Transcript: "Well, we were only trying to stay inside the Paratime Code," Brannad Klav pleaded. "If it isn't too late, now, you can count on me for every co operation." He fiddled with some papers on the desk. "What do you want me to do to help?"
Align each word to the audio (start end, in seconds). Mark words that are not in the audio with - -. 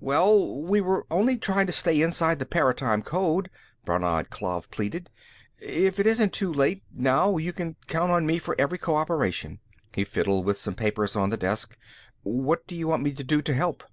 "Well, 0.00 0.62
we 0.64 0.80
were 0.80 1.06
only 1.12 1.36
trying 1.36 1.66
to 1.68 1.72
stay 1.72 2.02
inside 2.02 2.40
the 2.40 2.44
Paratime 2.44 3.02
Code," 3.04 3.48
Brannad 3.84 4.30
Klav 4.30 4.68
pleaded. 4.72 5.10
"If 5.60 6.00
it 6.00 6.08
isn't 6.08 6.32
too 6.32 6.52
late, 6.52 6.82
now, 6.92 7.36
you 7.36 7.52
can 7.52 7.76
count 7.86 8.10
on 8.10 8.26
me 8.26 8.38
for 8.38 8.56
every 8.58 8.78
co 8.78 8.96
operation." 8.96 9.60
He 9.94 10.02
fiddled 10.02 10.44
with 10.44 10.58
some 10.58 10.74
papers 10.74 11.14
on 11.14 11.30
the 11.30 11.36
desk. 11.36 11.78
"What 12.24 12.66
do 12.66 12.74
you 12.74 12.88
want 12.88 13.04
me 13.04 13.12
to 13.12 13.22
do 13.22 13.40
to 13.42 13.54
help?" 13.54 13.84